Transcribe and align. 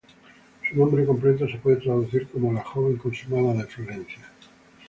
Su 0.67 0.75
nombre 0.77 1.05
completo 1.05 1.47
se 1.47 1.59
puede 1.59 1.75
traducir 1.77 2.27
como 2.29 2.51
"la 2.51 2.63
joven 2.63 2.97
consumada 2.97 3.53
de 3.53 3.67
Florencia". 3.67 4.27